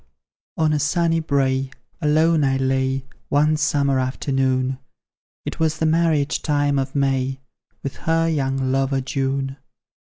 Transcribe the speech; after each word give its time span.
On 0.57 0.73
a 0.73 0.79
sunny 0.79 1.19
brae 1.19 1.69
alone 2.01 2.43
I 2.43 2.57
lay 2.57 3.05
One 3.29 3.55
summer 3.55 3.99
afternoon; 3.99 4.79
It 5.45 5.59
was 5.59 5.77
the 5.77 5.85
marriage 5.85 6.41
time 6.41 6.79
of 6.79 6.95
May, 6.95 7.39
With 7.83 7.97
her 7.97 8.27
young 8.27 8.57
lover, 8.71 8.99
June. 8.99 9.57